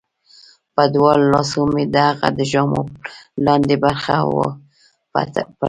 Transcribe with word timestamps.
په 0.75 0.83
دواړو 0.93 1.23
لاسو 1.33 1.61
مې 1.73 1.83
د 1.93 1.95
هغه 2.07 2.27
د 2.37 2.39
ژامو 2.51 2.81
لاندې 3.45 3.75
برخه 3.83 4.13
وپلټله 4.35 5.51